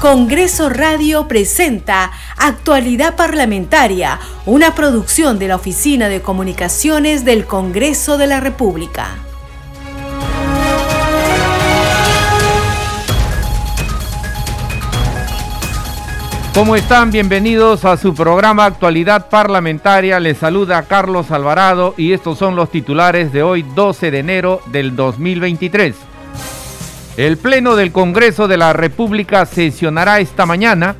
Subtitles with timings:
[0.00, 8.28] Congreso Radio presenta Actualidad Parlamentaria, una producción de la Oficina de Comunicaciones del Congreso de
[8.28, 9.08] la República.
[16.54, 17.10] ¿Cómo están?
[17.10, 20.20] Bienvenidos a su programa Actualidad Parlamentaria.
[20.20, 24.94] Les saluda Carlos Alvarado y estos son los titulares de hoy 12 de enero del
[24.94, 26.07] 2023.
[27.18, 30.94] El Pleno del Congreso de la República sesionará esta mañana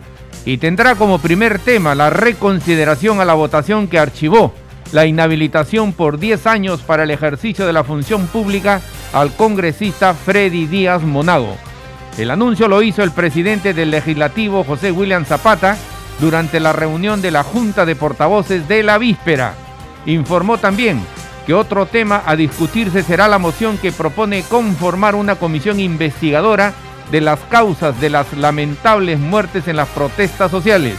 [0.45, 4.53] y tendrá como primer tema la reconsideración a la votación que archivó
[4.91, 8.81] la inhabilitación por 10 años para el ejercicio de la función pública
[9.13, 11.57] al congresista Freddy Díaz Monago.
[12.17, 15.77] El anuncio lo hizo el presidente del legislativo José William Zapata
[16.19, 19.55] durante la reunión de la Junta de Portavoces de la víspera.
[20.05, 21.01] Informó también
[21.49, 26.75] que otro tema a discutirse será la moción que propone conformar una comisión investigadora
[27.11, 30.99] de las causas de las lamentables muertes en las protestas sociales.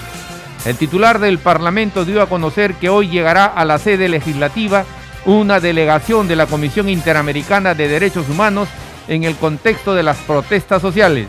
[0.66, 4.86] El titular del Parlamento dio a conocer que hoy llegará a la sede legislativa
[5.24, 8.70] una delegación de la Comisión Interamericana de Derechos Humanos
[9.08, 11.28] en el contexto de las protestas sociales.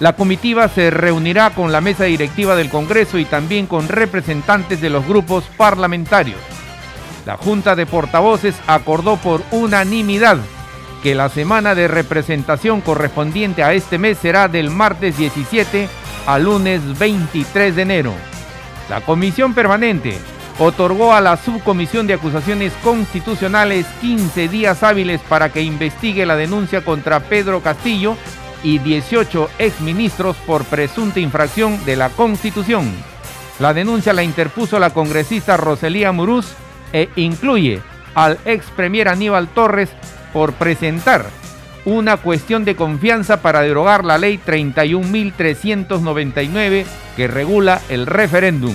[0.00, 4.88] La comitiva se reunirá con la mesa directiva del Congreso y también con representantes de
[4.88, 6.40] los grupos parlamentarios
[7.26, 10.38] la Junta de Portavoces acordó por unanimidad
[11.02, 15.88] que la semana de representación correspondiente a este mes será del martes 17
[16.26, 18.12] al lunes 23 de enero.
[18.88, 20.18] La Comisión Permanente
[20.58, 26.84] otorgó a la Subcomisión de Acusaciones Constitucionales 15 días hábiles para que investigue la denuncia
[26.84, 28.16] contra Pedro Castillo
[28.62, 32.90] y 18 exministros por presunta infracción de la Constitución.
[33.58, 36.54] La denuncia la interpuso la congresista Roselía Murús
[36.94, 37.82] e incluye
[38.14, 39.90] al ex premier Aníbal Torres
[40.32, 41.26] por presentar
[41.84, 48.74] una cuestión de confianza para derogar la ley 31.399 que regula el referéndum.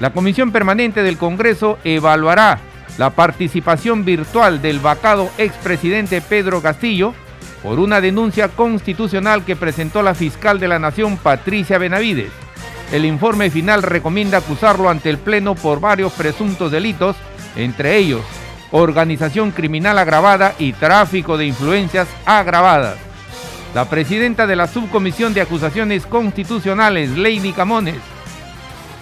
[0.00, 2.58] La Comisión Permanente del Congreso evaluará
[2.98, 7.14] la participación virtual del vacado expresidente Pedro Castillo
[7.62, 12.30] por una denuncia constitucional que presentó la fiscal de la Nación Patricia Benavides.
[12.92, 17.16] El informe final recomienda acusarlo ante el Pleno por varios presuntos delitos
[17.56, 18.22] entre ellos
[18.76, 22.96] organización criminal agravada y tráfico de influencias agravadas.
[23.72, 28.00] La presidenta de la Subcomisión de Acusaciones Constitucionales, Lady Camones,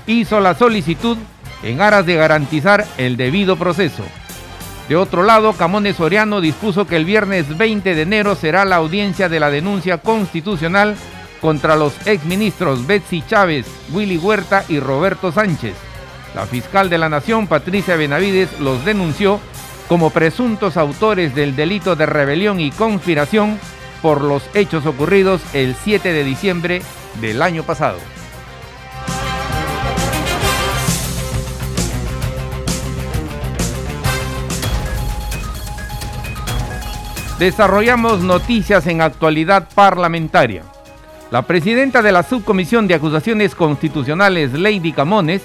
[0.06, 1.16] hizo la solicitud
[1.62, 4.04] en aras de garantizar el debido proceso.
[4.90, 9.30] De otro lado, Camones Soriano dispuso que el viernes 20 de enero será la audiencia
[9.30, 10.96] de la denuncia constitucional
[11.40, 15.91] contra los exministros Betsy Chávez, Willy Huerta y Roberto Sánchez
[16.34, 19.40] la fiscal de la Nación, Patricia Benavides, los denunció
[19.88, 23.58] como presuntos autores del delito de rebelión y conspiración
[24.00, 26.82] por los hechos ocurridos el 7 de diciembre
[27.20, 27.98] del año pasado.
[37.38, 40.62] Desarrollamos noticias en actualidad parlamentaria.
[41.32, 45.42] La presidenta de la Subcomisión de Acusaciones Constitucionales, Lady Camones,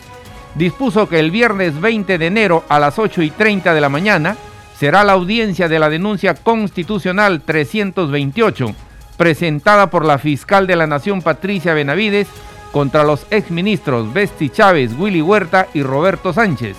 [0.57, 4.35] dispuso que el viernes 20 de enero a las 8 y 30 de la mañana
[4.77, 8.75] será la audiencia de la denuncia constitucional 328
[9.17, 12.27] presentada por la fiscal de la Nación Patricia Benavides
[12.71, 16.77] contra los exministros Besti Chávez, Willy Huerta y Roberto Sánchez.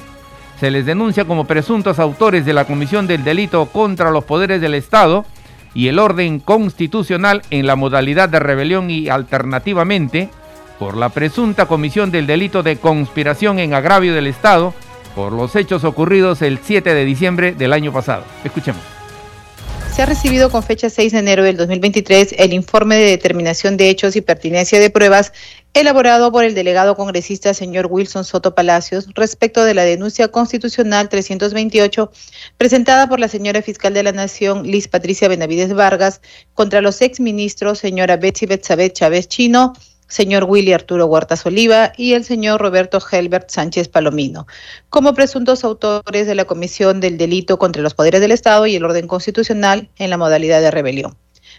[0.61, 4.75] Se les denuncia como presuntos autores de la comisión del delito contra los poderes del
[4.75, 5.25] Estado
[5.75, 10.31] y el orden constitucional en la modalidad de rebelión y alternativamente
[10.79, 14.75] por la presunta comisión del delito de conspiración en agravio del Estado
[15.15, 18.25] por los hechos ocurridos el 7 de diciembre del año pasado.
[18.45, 18.83] Escuchemos.
[19.99, 23.91] Se ha recibido con fecha 6 de enero del 2023 el informe de determinación de
[23.91, 25.33] hechos y pertinencia de pruebas
[25.75, 32.13] elaborado por el delegado congresista señor Wilson Soto Palacios respecto de la denuncia constitucional 328
[32.57, 36.21] presentada por la señora fiscal de la Nación Liz Patricia Benavides Vargas
[36.55, 39.73] contra los exministros señora Betsy Betzabet Chávez Chino,
[40.09, 44.47] señor Willy Arturo Huertas Oliva y el señor Roberto Helbert Sánchez Palomino,
[44.91, 48.85] como presuntos autores de la comisión del delito contra los poderes del Estado y el
[48.85, 51.17] orden constitucional en la modalidad de rebelión,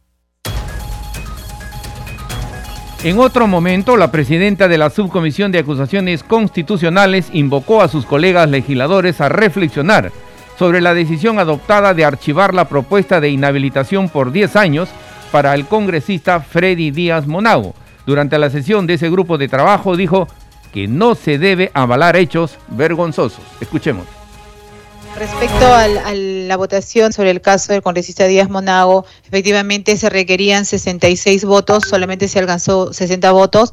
[3.04, 8.50] En otro momento, la presidenta de la Subcomisión de Acusaciones Constitucionales invocó a sus colegas
[8.50, 10.10] legisladores a reflexionar
[10.58, 14.88] sobre la decisión adoptada de archivar la propuesta de inhabilitación por 10 años
[15.30, 17.76] para el congresista Freddy Díaz Monago.
[18.04, 20.26] Durante la sesión de ese grupo de trabajo dijo
[20.74, 23.44] que no se debe avalar hechos vergonzosos.
[23.60, 24.15] Escuchemos.
[25.18, 31.46] Respecto a la votación sobre el caso del congresista Díaz Monago, efectivamente se requerían 66
[31.46, 33.72] votos, solamente se alcanzó 60 votos.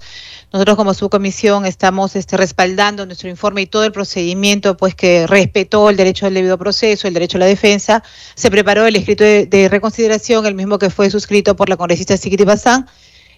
[0.54, 5.90] Nosotros como subcomisión estamos este, respaldando nuestro informe y todo el procedimiento, pues que respetó
[5.90, 8.04] el derecho al debido proceso, el derecho a la defensa.
[8.36, 12.46] Se preparó el escrito de, reconsideración, el mismo que fue suscrito por la congresista Sigrid
[12.46, 12.88] Bazán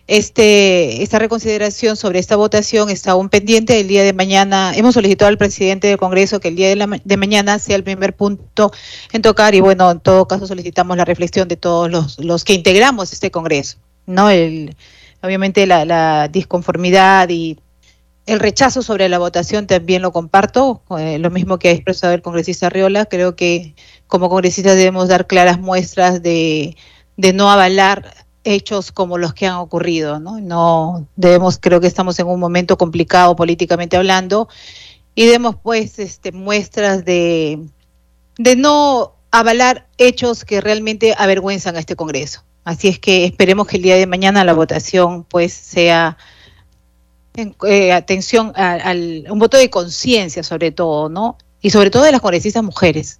[0.08, 3.80] este, esta reconsideración sobre esta votación está aún pendiente.
[3.80, 7.58] El día de mañana hemos solicitado al presidente del Congreso que el día de, mañana
[7.60, 8.72] sea el primer punto
[9.12, 12.54] en tocar y bueno, en todo caso solicitamos la reflexión de todos los, los que
[12.54, 14.30] integramos este Congreso, ¿no?
[14.30, 14.76] El,
[15.24, 17.58] obviamente la, la disconformidad y
[18.28, 22.22] el rechazo sobre la votación también lo comparto, eh, lo mismo que ha expresado el
[22.22, 23.06] congresista Riola.
[23.06, 23.76] Creo que
[24.08, 26.76] como congresistas debemos dar claras muestras de,
[27.18, 30.40] de no avalar hechos como los que han ocurrido, ¿no?
[30.40, 34.48] No debemos, creo que estamos en un momento complicado políticamente hablando
[35.16, 37.60] y demos pues este muestras de
[38.38, 42.44] de no avalar hechos que realmente avergüenzan a este Congreso.
[42.64, 46.18] Así es que esperemos que el día de mañana la votación pues sea
[47.36, 51.38] en, eh, atención al un voto de conciencia sobre todo, ¿no?
[51.62, 53.20] Y sobre todo de las congresistas mujeres,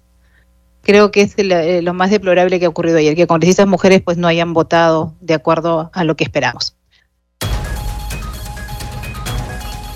[0.86, 4.16] creo que es eh, lo más deplorable que ha ocurrido ayer, que congresistas mujeres pues
[4.16, 6.76] no hayan votado de acuerdo a lo que esperamos.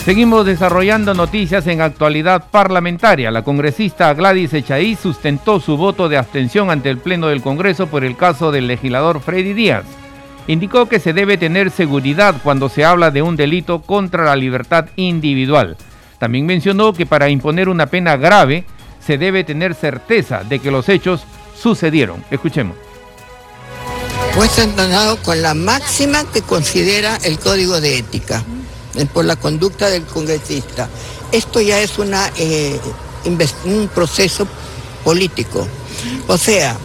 [0.04, 3.30] Seguimos desarrollando noticias en actualidad parlamentaria.
[3.30, 8.02] La congresista Gladys Echaí sustentó su voto de abstención ante el Pleno del Congreso por
[8.02, 9.84] el caso del legislador Freddy Díaz.
[10.48, 14.86] Indicó que se debe tener seguridad cuando se habla de un delito contra la libertad
[14.96, 15.76] individual.
[16.18, 18.64] También mencionó que para imponer una pena grave
[19.04, 21.22] se debe tener certeza de que los hechos
[21.60, 22.24] sucedieron.
[22.30, 22.76] Escuchemos.
[24.34, 28.44] Fue sancionado con la máxima que considera el Código de Ética
[28.94, 30.88] eh, por la conducta del congresista.
[31.32, 31.92] Esto ya es
[32.36, 32.80] eh,
[33.64, 34.46] un proceso
[35.04, 35.66] político.
[36.28, 36.76] O sea,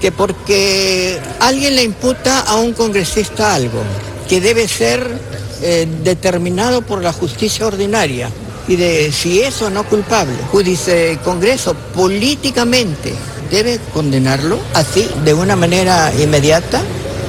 [0.00, 3.82] que porque alguien le imputa a un congresista algo
[4.28, 5.18] que debe ser
[5.62, 8.30] eh, determinado por la justicia ordinaria,
[8.68, 10.34] y de si es o no culpable.
[10.50, 13.14] Judice Congreso políticamente
[13.50, 16.82] debe condenarlo así, de una manera inmediata,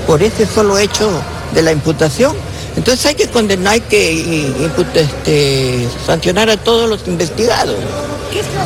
[0.06, 1.10] por ese solo hecho
[1.54, 2.36] de la imputación.
[2.76, 7.76] Entonces hay que condenar, hay que este, sancionar a todos los investigados.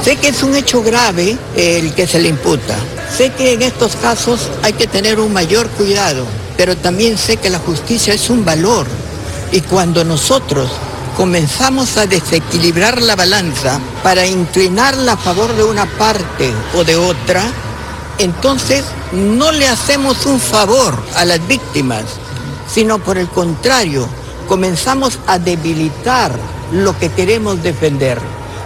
[0.03, 2.75] Sé que es un hecho grave el que se le imputa.
[3.15, 6.25] Sé que en estos casos hay que tener un mayor cuidado,
[6.57, 8.85] pero también sé que la justicia es un valor.
[9.51, 10.69] Y cuando nosotros
[11.21, 17.43] comenzamos a desequilibrar la balanza para inclinarla a favor de una parte o de otra,
[18.17, 22.05] entonces no le hacemos un favor a las víctimas,
[22.67, 24.09] sino por el contrario,
[24.47, 26.31] comenzamos a debilitar
[26.71, 28.17] lo que queremos defender.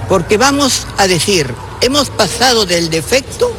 [0.07, 3.51] Porque vamos a decir, hemos pasado del defecto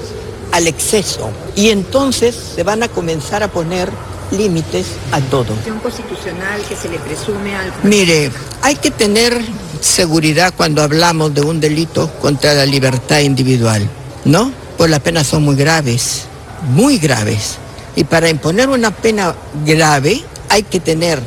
[0.52, 3.90] al exceso y entonces se van a comenzar a poner
[4.33, 5.54] límites a todo.
[5.83, 7.73] constitucional que se le presume al...
[7.83, 8.30] Mire,
[8.62, 9.40] hay que tener
[9.80, 13.88] seguridad cuando hablamos de un delito contra la libertad individual,
[14.25, 14.52] ¿no?
[14.76, 16.25] pues las penas son muy graves,
[16.71, 17.56] muy graves.
[17.95, 21.21] Y para imponer una pena grave hay que tener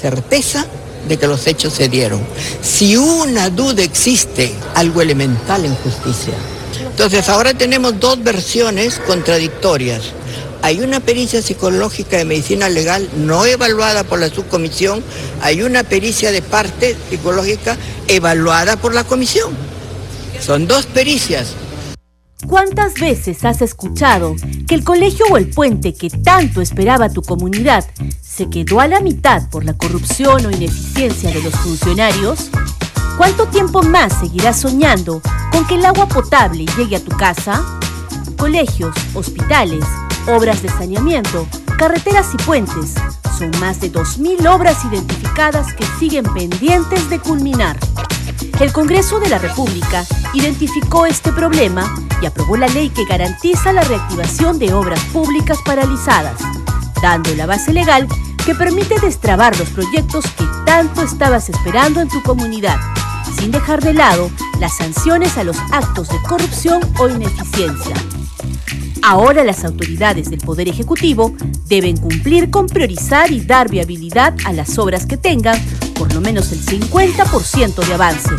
[0.00, 0.66] certeza
[1.08, 2.20] de que los hechos se dieron.
[2.62, 6.34] Si una duda existe, algo elemental en justicia.
[6.80, 10.02] Entonces ahora tenemos dos versiones contradictorias.
[10.66, 15.00] Hay una pericia psicológica de medicina legal no evaluada por la subcomisión,
[15.40, 17.76] hay una pericia de parte psicológica
[18.08, 19.56] evaluada por la comisión.
[20.40, 21.54] Son dos pericias.
[22.48, 24.34] ¿Cuántas veces has escuchado
[24.66, 27.84] que el colegio o el puente que tanto esperaba tu comunidad
[28.20, 32.50] se quedó a la mitad por la corrupción o ineficiencia de los funcionarios?
[33.16, 37.64] ¿Cuánto tiempo más seguirás soñando con que el agua potable llegue a tu casa?
[38.36, 39.84] Colegios, hospitales,
[40.28, 41.46] obras de saneamiento,
[41.78, 42.94] carreteras y puentes.
[43.38, 47.78] Son más de 2.000 obras identificadas que siguen pendientes de culminar.
[48.60, 53.82] El Congreso de la República identificó este problema y aprobó la ley que garantiza la
[53.82, 56.40] reactivación de obras públicas paralizadas,
[57.02, 58.08] dando la base legal
[58.46, 62.78] que permite destrabar los proyectos que tanto estabas esperando en tu comunidad,
[63.38, 67.94] sin dejar de lado las sanciones a los actos de corrupción o ineficiencia.
[69.08, 71.32] Ahora las autoridades del Poder Ejecutivo
[71.68, 75.56] deben cumplir con priorizar y dar viabilidad a las obras que tengan
[75.96, 78.30] por lo menos el 50% de avance.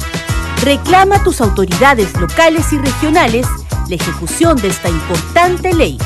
[0.65, 3.47] Reclama a tus autoridades locales y regionales
[3.87, 5.97] la ejecución de esta importante ley.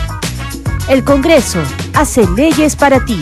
[0.87, 1.57] El Congreso
[1.95, 3.19] hace leyes para ti.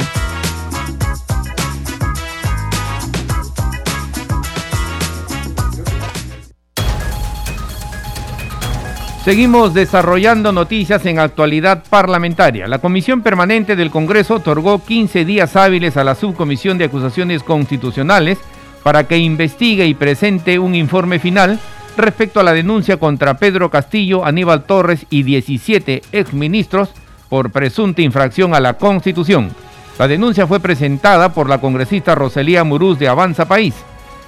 [9.30, 12.68] Seguimos desarrollando noticias en actualidad parlamentaria.
[12.68, 18.40] La Comisión Permanente del Congreso otorgó 15 días hábiles a la Subcomisión de Acusaciones Constitucionales
[18.82, 21.60] para que investigue y presente un informe final
[21.96, 26.90] respecto a la denuncia contra Pedro Castillo, Aníbal Torres y 17 exministros
[27.30, 29.52] por presunta infracción a la Constitución.
[30.00, 33.76] La denuncia fue presentada por la congresista Roselía Muruz de Avanza País.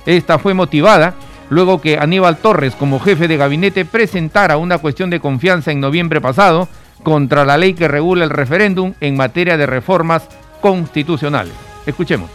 [0.05, 1.15] Esta fue motivada
[1.51, 6.21] luego que Aníbal Torres, como jefe de gabinete, presentara una cuestión de confianza en noviembre
[6.21, 6.69] pasado
[7.03, 10.23] contra la ley que regula el referéndum en materia de reformas
[10.61, 11.53] constitucionales.
[11.85, 12.29] Escuchemos.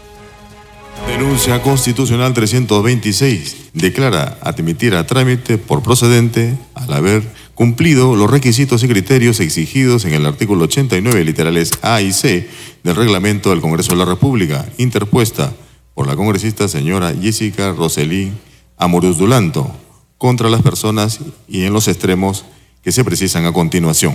[1.08, 7.22] Denuncia constitucional 326 declara admitir a trámite por procedente al haber
[7.54, 12.50] cumplido los requisitos y criterios exigidos en el artículo 89 literales A y C
[12.82, 15.54] del reglamento del Congreso de la República, interpuesta
[15.94, 18.32] por la congresista señora Jessica Roselí
[18.76, 19.70] Amorus Dulanto
[20.18, 22.44] contra las personas y en los extremos
[22.82, 24.14] que se precisan a continuación.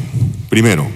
[0.49, 0.87] Primero,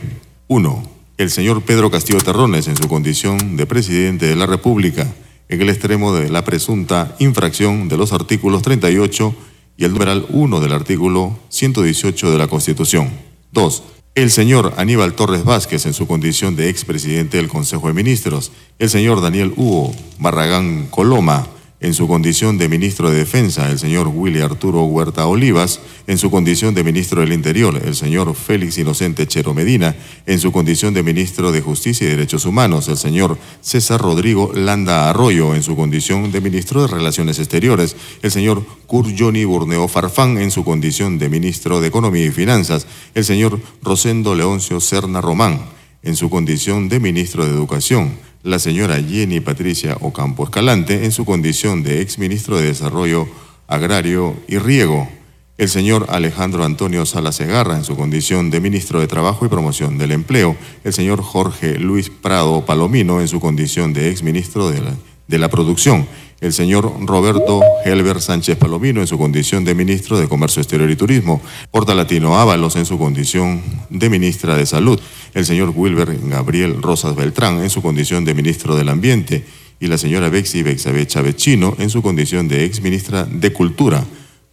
[0.47, 0.83] uno,
[1.17, 5.13] el señor Pedro Castillo Terrones en su condición de presidente de la República
[5.49, 9.35] en el extremo de la presunta infracción de los artículos 38
[9.77, 13.09] y el numeral 1 del artículo 118 de la Constitución.
[13.51, 13.83] Dos,
[14.15, 18.89] el señor Aníbal Torres Vázquez en su condición de expresidente del Consejo de Ministros, el
[18.89, 21.47] señor Daniel Hugo Barragán Coloma
[21.81, 26.31] en su condición de ministro de Defensa, el señor Willy Arturo Huerta Olivas, en su
[26.31, 31.03] condición de ministro del Interior, el señor Félix Inocente Chero Medina, en su condición de
[31.03, 36.31] ministro de Justicia y Derechos Humanos, el señor César Rodrigo Landa Arroyo, en su condición
[36.31, 41.29] de ministro de Relaciones Exteriores, el señor Cur Johnny Burneo Farfán, en su condición de
[41.29, 45.59] ministro de Economía y Finanzas, el señor Rosendo Leoncio Serna Román,
[46.03, 48.13] en su condición de ministro de Educación,
[48.45, 53.27] la señora Jenny Patricia Ocampo Escalante en su condición de exministro de Desarrollo
[53.67, 55.09] Agrario y Riego,
[55.57, 59.97] el señor Alejandro Antonio Sala Segarra en su condición de ministro de Trabajo y Promoción
[59.97, 64.93] del Empleo, el señor Jorge Luis Prado Palomino en su condición de exministro de la,
[65.27, 66.07] de la Producción,
[66.41, 70.95] el señor Roberto Helber Sánchez Palomino en su condición de ministro de Comercio Exterior y
[70.95, 71.41] Turismo,
[71.87, 74.99] Latino Ábalos en su condición de ministra de Salud,
[75.33, 79.45] el señor Wilber Gabriel Rosas Beltrán en su condición de ministro del Ambiente
[79.79, 84.03] y la señora Bexi Bexabe Chávez Chino en su condición de exministra de Cultura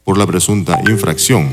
[0.05, 1.49] por la presunta infracción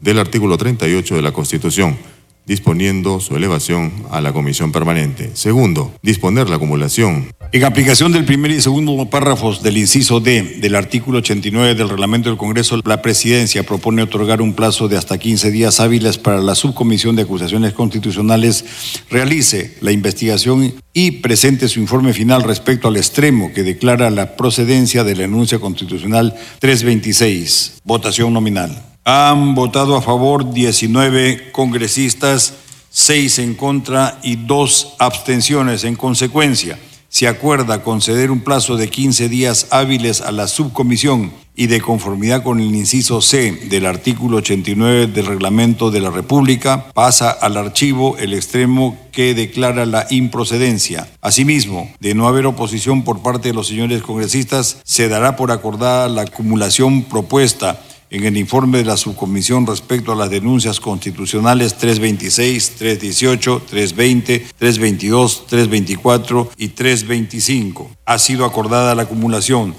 [0.00, 1.96] del artículo 38 de la Constitución
[2.46, 5.30] disponiendo su elevación a la comisión permanente.
[5.34, 7.32] Segundo, disponer la acumulación.
[7.52, 12.28] En aplicación del primer y segundo párrafos del inciso D del artículo 89 del reglamento
[12.28, 16.54] del Congreso, la presidencia propone otorgar un plazo de hasta 15 días hábiles para la
[16.54, 18.64] subcomisión de acusaciones constitucionales
[19.10, 25.04] realice la investigación y presente su informe final respecto al extremo que declara la procedencia
[25.04, 27.82] de la enuncia constitucional 326.
[27.84, 28.93] Votación nominal.
[29.06, 32.54] Han votado a favor 19 congresistas,
[32.88, 35.84] 6 en contra y 2 abstenciones.
[35.84, 36.78] En consecuencia,
[37.10, 42.42] se acuerda conceder un plazo de 15 días hábiles a la subcomisión y de conformidad
[42.42, 48.16] con el inciso C del artículo 89 del reglamento de la República, pasa al archivo
[48.18, 51.06] el extremo que declara la improcedencia.
[51.20, 56.08] Asimismo, de no haber oposición por parte de los señores congresistas, se dará por acordada
[56.08, 57.80] la acumulación propuesta
[58.14, 65.46] en el informe de la subcomisión respecto a las denuncias constitucionales 326, 318, 320, 322,
[65.48, 67.90] 324 y 325.
[68.06, 69.74] Ha sido acordada la acumulación.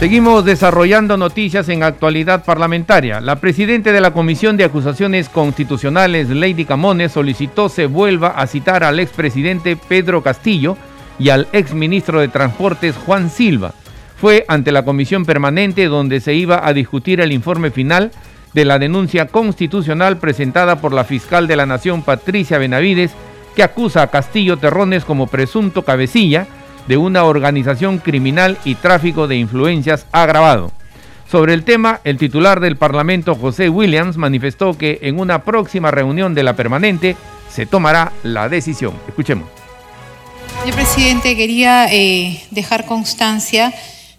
[0.00, 3.20] Seguimos desarrollando noticias en actualidad parlamentaria.
[3.20, 8.82] La presidenta de la Comisión de Acusaciones Constitucionales, Lady Camones, solicitó se vuelva a citar
[8.82, 10.76] al expresidente Pedro Castillo
[11.20, 13.74] y al exministro de Transportes Juan Silva
[14.22, 18.12] fue ante la comisión permanente donde se iba a discutir el informe final
[18.52, 23.10] de la denuncia constitucional presentada por la fiscal de la Nación Patricia Benavides,
[23.56, 26.46] que acusa a Castillo Terrones como presunto cabecilla
[26.86, 30.70] de una organización criminal y tráfico de influencias agravado.
[31.28, 36.32] Sobre el tema, el titular del Parlamento, José Williams, manifestó que en una próxima reunión
[36.32, 37.16] de la permanente
[37.50, 38.94] se tomará la decisión.
[39.08, 39.48] Escuchemos.
[40.60, 43.74] Señor presidente, quería eh, dejar constancia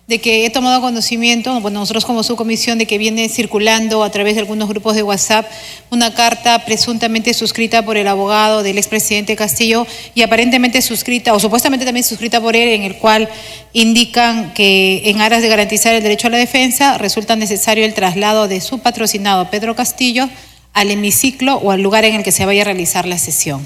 [0.08, 4.36] de que he tomado conocimiento, bueno, nosotros como subcomisión, de que viene circulando a través
[4.36, 5.50] de algunos grupos de WhatsApp
[5.92, 11.86] una carta presuntamente suscrita por el abogado del expresidente Castillo y aparentemente suscrita, o supuestamente
[11.86, 13.30] también suscrita por él, en el cual
[13.72, 18.50] indican que en aras de garantizar el derecho a la defensa resulta necesario el traslado
[18.50, 20.30] de su patrocinado Pedro Castillo
[20.74, 23.66] al hemiciclo o al lugar en el que se vaya a realizar la sesión.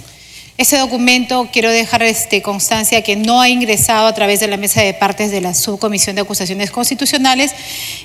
[0.58, 4.82] Ese documento quiero dejar este, constancia que no ha ingresado a través de la mesa
[4.82, 7.54] de partes de la Subcomisión de Acusaciones Constitucionales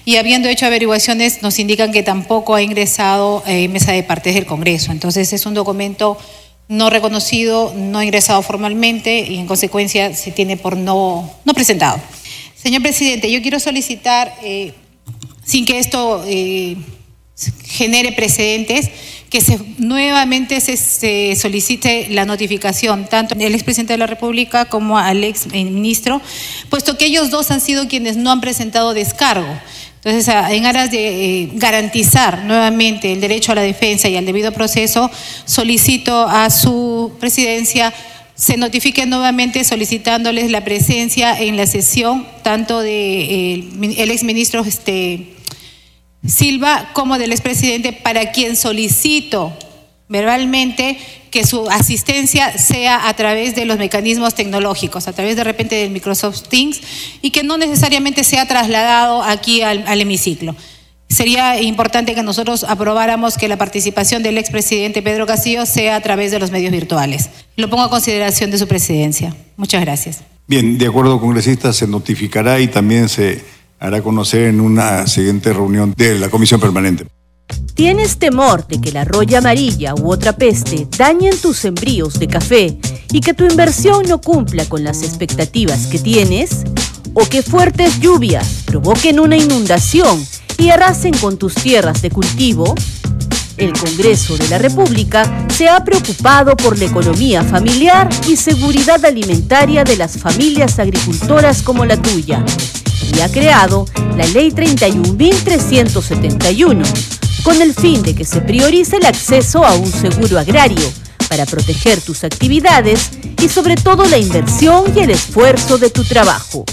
[0.05, 4.35] y habiendo hecho averiguaciones nos indican que tampoco ha ingresado en eh, mesa de partes
[4.35, 4.93] del Congreso.
[4.93, 6.19] Entonces es un documento
[6.69, 11.99] no reconocido, no ingresado formalmente y en consecuencia se tiene por no, no presentado.
[12.55, 14.75] Señor presidente, yo quiero solicitar, eh,
[15.43, 16.77] sin que esto eh,
[17.65, 18.91] genere precedentes,
[19.33, 25.25] que se, nuevamente se, solicite la notificación tanto al expresidente de la República como al
[25.25, 26.21] ex ministro,
[26.69, 29.49] puesto que ellos dos han sido quienes no han presentado descargo.
[30.05, 34.53] Entonces, en aras de eh, garantizar nuevamente el derecho a la defensa y al debido
[34.53, 35.11] proceso,
[35.47, 37.95] solicito a su presidencia
[38.35, 45.29] se notifique nuevamente solicitándoles la presencia en la sesión tanto del de, eh, exministro este,
[46.27, 49.53] Silva como del expresidente, para quien solicito
[50.09, 50.99] verbalmente
[51.31, 55.91] que su asistencia sea a través de los mecanismos tecnológicos, a través de repente del
[55.91, 56.81] Microsoft Teams,
[57.23, 60.55] y que no necesariamente sea trasladado aquí al, hemiciclo.
[61.09, 66.31] Sería importante que nosotros aprobáramos que la participación del expresidente Pedro Castillo sea a través
[66.31, 67.31] de los medios virtuales.
[67.57, 69.35] Lo pongo a consideración de su presidencia.
[69.57, 70.21] Muchas gracias.
[70.47, 73.43] Bien, de acuerdo, congresista, se notificará y también se
[73.83, 77.05] hará conocer en una siguiente reunión de la comisión permanente.
[77.75, 82.79] ¿Tienes temor de que la roya amarilla u otra peste dañen tus sembríos de café
[83.11, 86.63] y que tu inversión no cumpla con las expectativas que tienes?
[87.13, 90.25] ¿O que fuertes lluvias provoquen una inundación
[90.59, 92.77] y arrasen con tus tierras de cultivo?
[93.57, 99.83] El Congreso de la República se ha preocupado por la economía familiar y seguridad alimentaria
[99.83, 102.45] de las familias agricultoras como la tuya
[103.17, 103.87] y ha creado
[104.17, 106.83] la Ley 31.371,
[107.43, 110.89] con el fin de que se priorice el acceso a un seguro agrario
[111.29, 113.11] para proteger tus actividades
[113.43, 116.65] y sobre todo la inversión y el esfuerzo de tu trabajo.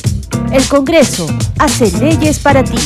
[0.51, 2.77] El Congreso hace leyes para ti.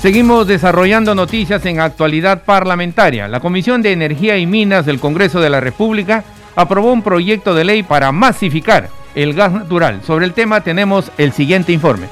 [0.00, 3.26] Seguimos desarrollando noticias en actualidad parlamentaria.
[3.26, 6.22] La Comisión de Energía y Minas del Congreso de la República
[6.54, 10.00] aprobó un proyecto de ley para masificar el gas natural.
[10.06, 12.06] Sobre el tema tenemos el siguiente informe.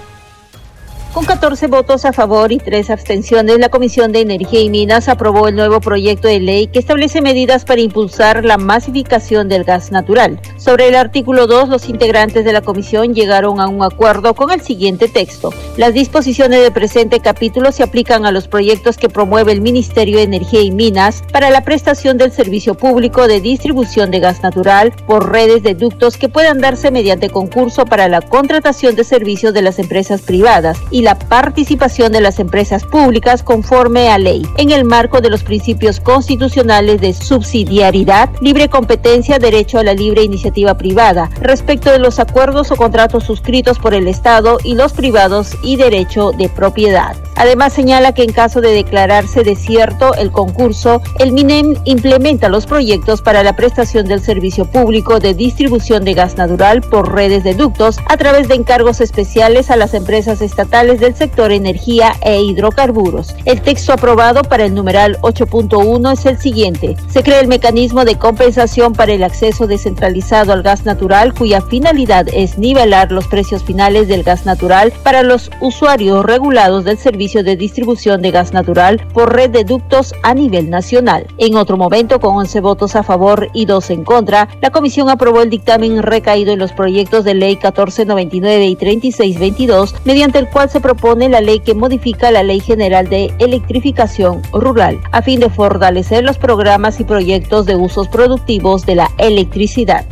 [1.16, 5.48] Con 14 votos a favor y 3 abstenciones, la Comisión de Energía y Minas aprobó
[5.48, 10.38] el nuevo proyecto de ley que establece medidas para impulsar la masificación del gas natural.
[10.58, 14.60] Sobre el artículo 2, los integrantes de la comisión llegaron a un acuerdo con el
[14.60, 15.54] siguiente texto.
[15.78, 20.24] Las disposiciones del presente capítulo se aplican a los proyectos que promueve el Ministerio de
[20.24, 25.32] Energía y Minas para la prestación del servicio público de distribución de gas natural por
[25.32, 29.78] redes de ductos que puedan darse mediante concurso para la contratación de servicios de las
[29.78, 35.20] empresas privadas y la participación de las empresas públicas conforme a ley, en el marco
[35.20, 41.92] de los principios constitucionales de subsidiariedad, libre competencia, derecho a la libre iniciativa privada, respecto
[41.92, 46.48] de los acuerdos o contratos suscritos por el Estado y los privados y derecho de
[46.48, 47.14] propiedad.
[47.36, 53.20] Además señala que en caso de declararse desierto el concurso, el MINEM implementa los proyectos
[53.22, 57.98] para la prestación del servicio público de distribución de gas natural por redes de ductos
[58.08, 63.34] a través de encargos especiales a las empresas estatales del sector energía e hidrocarburos.
[63.44, 66.96] El texto aprobado para el numeral 8.1 es el siguiente.
[67.08, 72.26] Se crea el mecanismo de compensación para el acceso descentralizado al gas natural cuya finalidad
[72.32, 77.56] es nivelar los precios finales del gas natural para los usuarios regulados del servicio de
[77.56, 81.26] distribución de gas natural por red de ductos a nivel nacional.
[81.38, 85.42] En otro momento, con 11 votos a favor y 2 en contra, la comisión aprobó
[85.42, 90.75] el dictamen recaído en los proyectos de ley 1499 y 3622, mediante el cual se
[90.80, 96.24] propone la ley que modifica la Ley General de Electrificación Rural, a fin de fortalecer
[96.24, 100.04] los programas y proyectos de usos productivos de la electricidad.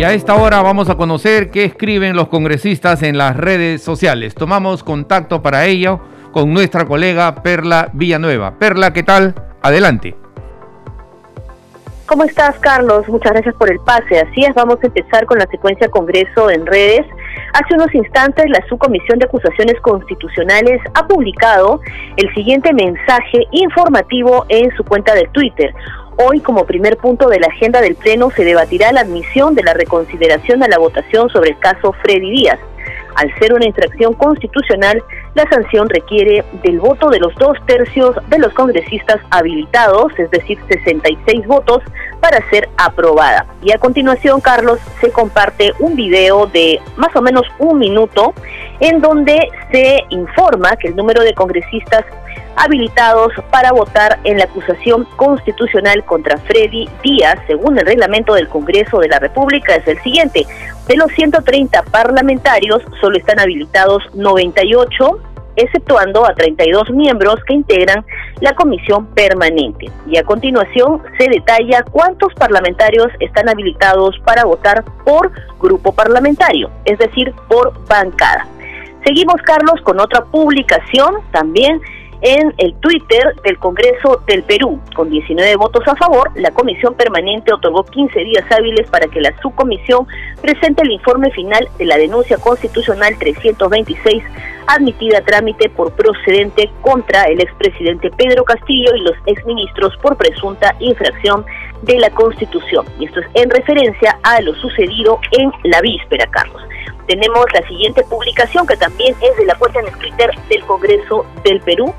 [0.00, 4.34] Y a esta hora vamos a conocer qué escriben los congresistas en las redes sociales.
[4.34, 6.00] Tomamos contacto para ello
[6.32, 8.58] con nuestra colega Perla Villanueva.
[8.58, 9.34] Perla, ¿qué tal?
[9.60, 10.16] Adelante.
[12.10, 13.08] ¿Cómo estás, Carlos?
[13.08, 14.18] Muchas gracias por el pase.
[14.18, 17.06] Así es, vamos a empezar con la secuencia Congreso en redes.
[17.52, 21.80] Hace unos instantes, la Subcomisión de Acusaciones Constitucionales ha publicado
[22.16, 25.72] el siguiente mensaje informativo en su cuenta de Twitter.
[26.16, 29.74] Hoy, como primer punto de la agenda del Pleno, se debatirá la admisión de la
[29.74, 32.58] reconsideración a la votación sobre el caso Freddy Díaz.
[33.16, 35.02] Al ser una infracción constitucional,
[35.34, 40.58] la sanción requiere del voto de los dos tercios de los congresistas habilitados, es decir,
[40.68, 41.82] 66 votos,
[42.20, 43.46] para ser aprobada.
[43.62, 48.34] Y a continuación, Carlos, se comparte un video de más o menos un minuto
[48.80, 52.04] en donde se informa que el número de congresistas
[52.56, 58.98] habilitados para votar en la acusación constitucional contra Freddy Díaz, según el reglamento del Congreso
[58.98, 60.46] de la República, es el siguiente.
[60.86, 65.20] De los 130 parlamentarios, solo están habilitados 98
[65.56, 68.04] exceptuando a 32 miembros que integran
[68.40, 69.90] la comisión permanente.
[70.06, 76.98] Y a continuación se detalla cuántos parlamentarios están habilitados para votar por grupo parlamentario, es
[76.98, 78.46] decir, por bancada.
[79.04, 81.80] Seguimos, Carlos, con otra publicación también
[82.22, 84.80] en el Twitter del Congreso del Perú.
[84.94, 89.34] Con 19 votos a favor, la comisión permanente otorgó 15 días hábiles para que la
[89.40, 90.06] subcomisión
[90.40, 94.22] presente el informe final de la denuncia constitucional 326
[94.66, 100.74] admitida a trámite por procedente contra el expresidente Pedro Castillo y los exministros por presunta
[100.78, 101.44] infracción
[101.82, 102.84] de la Constitución.
[102.98, 106.62] Y esto es en referencia a lo sucedido en la víspera, Carlos.
[107.06, 111.60] Tenemos la siguiente publicación que también es de la cuenta en Twitter del Congreso del
[111.60, 111.92] Perú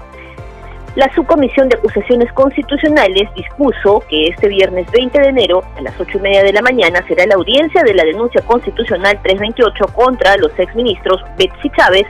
[0.96, 6.18] la Subcomisión de Acusaciones Constitucionales dispuso que este viernes 20 de enero a las 8
[6.18, 10.52] y media de la mañana será la audiencia de la denuncia constitucional 328 contra los
[10.60, 12.06] exministros Betsy Chávez,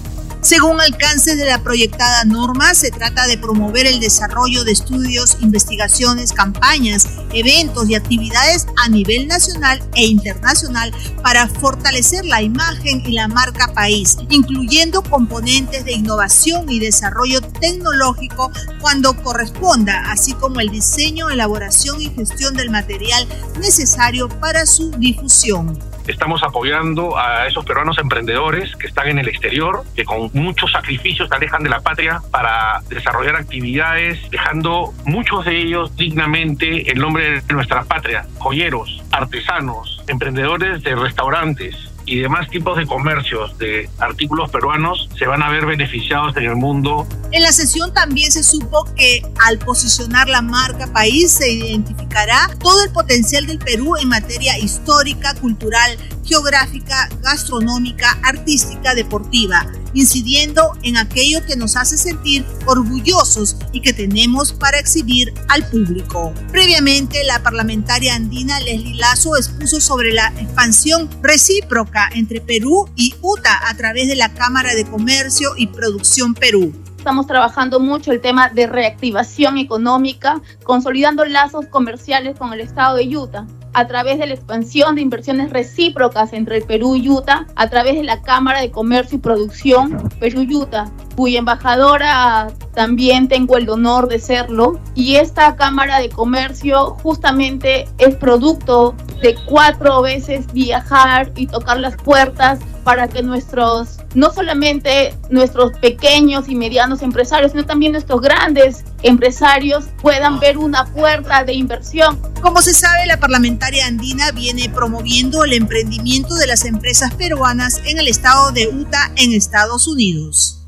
[0.46, 6.34] Según alcance de la proyectada norma, se trata de promover el desarrollo de estudios, investigaciones,
[6.34, 13.28] campañas, eventos y actividades a nivel nacional e internacional para fortalecer la imagen y la
[13.28, 21.32] marca país, incluyendo componentes de innovación y desarrollo tecnológico cuando corresponda, así como el diseño,
[21.32, 23.28] elaboración y gestión del material
[23.60, 25.95] necesario para su difusión.
[26.08, 31.30] Estamos apoyando a esos peruanos emprendedores que están en el exterior, que con muchos sacrificios
[31.30, 37.42] se alejan de la patria para desarrollar actividades, dejando muchos de ellos dignamente el nombre
[37.42, 38.28] de nuestra patria.
[38.38, 45.42] Joyeros, artesanos, emprendedores de restaurantes, y demás tipos de comercios de artículos peruanos se van
[45.42, 47.08] a ver beneficiados en el mundo.
[47.32, 52.84] En la sesión también se supo que al posicionar la marca país se identificará todo
[52.84, 61.44] el potencial del Perú en materia histórica, cultural, geográfica, gastronómica, artística, deportiva incidiendo en aquello
[61.46, 66.34] que nos hace sentir orgullosos y que tenemos para exhibir al público.
[66.52, 73.68] Previamente, la parlamentaria andina Leslie Lazo expuso sobre la expansión recíproca entre Perú y UTA
[73.68, 76.74] a través de la Cámara de Comercio y Producción Perú
[77.06, 83.16] estamos trabajando mucho el tema de reactivación económica, consolidando lazos comerciales con el estado de
[83.16, 83.46] Utah
[83.76, 87.96] a través de la expansión de inversiones recíprocas entre el Perú y Utah, a través
[87.96, 94.20] de la Cámara de Comercio y Producción Perú-Utah, cuya embajadora también tengo el honor de
[94.20, 94.80] serlo.
[94.96, 101.98] Y esta Cámara de Comercio justamente es producto de cuatro veces viajar y tocar las
[101.98, 108.86] puertas para que nuestros, no solamente nuestros pequeños y medianos empresarios, sino también nuestros grandes
[109.02, 112.22] empresarios puedan ver una puerta de inversión.
[112.42, 117.98] Como se sabe, la parlamentaria andina viene promoviendo el emprendimiento de las empresas peruanas en
[117.98, 120.62] el estado de Utah, en Estados Unidos.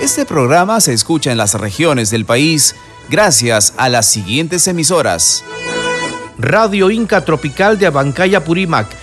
[0.00, 2.74] Este programa se escucha en las regiones del país
[3.10, 5.44] gracias a las siguientes emisoras.
[6.38, 9.02] Radio Inca Tropical de Abancaya Purímac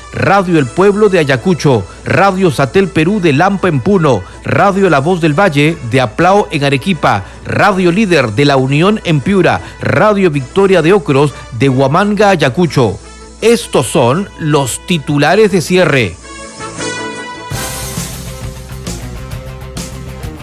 [0.13, 5.21] Radio El Pueblo de Ayacucho, Radio Satel Perú de Lampa en Puno, Radio La Voz
[5.21, 10.81] del Valle de Aplao en Arequipa, Radio Líder de La Unión en Piura, Radio Victoria
[10.81, 12.99] de Ocros de Huamanga, Ayacucho.
[13.41, 16.15] Estos son los titulares de cierre.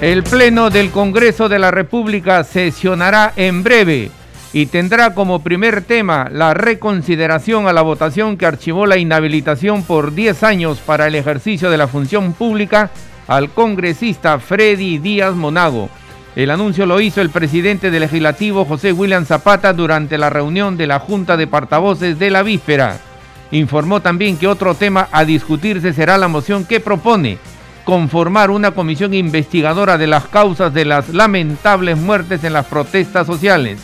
[0.01, 4.13] El Pleno del Congreso de la República sesionará en breve
[4.61, 10.17] y tendrá como primer tema la reconsideración a la votación que archivó la inhabilitación por
[10.17, 12.91] 10 años para el ejercicio de la función pública
[13.29, 15.89] al congresista Freddy Díaz Monago.
[16.35, 20.89] El anuncio lo hizo el presidente del legislativo José William Zapata durante la reunión de
[20.89, 22.99] la Junta de Portavoces de la víspera.
[23.53, 27.39] Informó también que otro tema a discutirse será la moción que propone
[27.85, 33.79] conformar una comisión investigadora de las causas de las lamentables muertes en las protestas sociales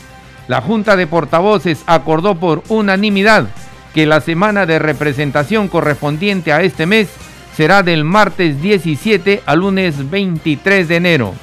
[0.48, 3.46] la Junta de Portavoces acordó por unanimidad
[3.94, 7.08] que la semana de representación correspondiente a este mes
[7.56, 11.34] será del martes 17 al lunes 23 de enero.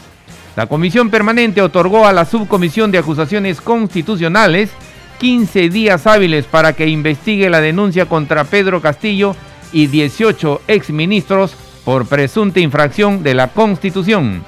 [0.55, 4.69] La Comisión Permanente otorgó a la Subcomisión de Acusaciones Constitucionales
[5.19, 9.35] 15 días hábiles para que investigue la denuncia contra Pedro Castillo
[9.71, 14.43] y 18 exministros por presunta infracción de la Constitución.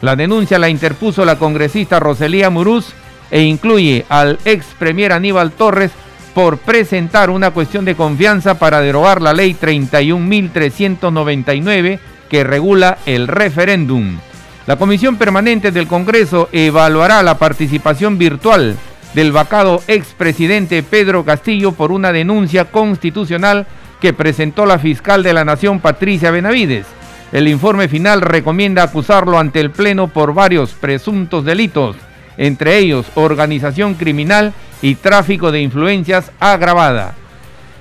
[0.00, 2.94] La denuncia la interpuso la congresista Roselía Murúz
[3.30, 5.92] e incluye al ex premier Aníbal Torres
[6.34, 14.18] por presentar una cuestión de confianza para derogar la ley 31.399 que regula el referéndum.
[14.66, 18.76] La Comisión Permanente del Congreso evaluará la participación virtual
[19.14, 23.66] del vacado expresidente Pedro Castillo por una denuncia constitucional
[24.00, 26.86] que presentó la fiscal de la Nación Patricia Benavides.
[27.32, 31.96] El informe final recomienda acusarlo ante el Pleno por varios presuntos delitos
[32.38, 37.14] entre ellos organización criminal y tráfico de influencias agravada.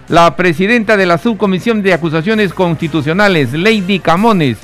[0.10, 4.58] La presidenta de la Subcomisión de Acusaciones Constitucionales, Lady Camones,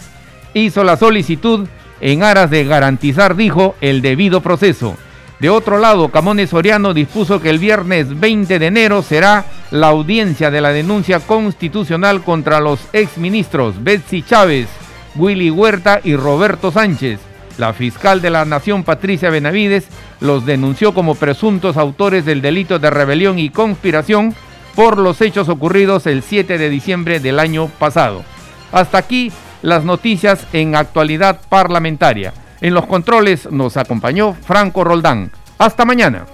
[0.53, 1.67] hizo la solicitud
[2.01, 4.97] en aras de garantizar, dijo, el debido proceso.
[5.39, 10.49] De otro lado, Camones Soriano dispuso que el viernes 20 de enero será la audiencia
[10.49, 14.69] de la denuncia constitucional contra los exministros Betsy Chávez,
[15.15, 17.19] Willy Huerta y Roberto Sánchez
[17.57, 19.85] la fiscal de la Nación, Patricia Benavides,
[20.19, 24.35] los denunció como presuntos autores del delito de rebelión y conspiración
[24.75, 28.23] por los hechos ocurridos el 7 de diciembre del año pasado.
[28.71, 32.33] Hasta aquí las noticias en actualidad parlamentaria.
[32.61, 35.31] En los controles nos acompañó Franco Roldán.
[35.57, 36.25] Hasta mañana.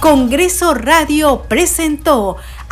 [0.00, 2.36] Congreso Radio presentó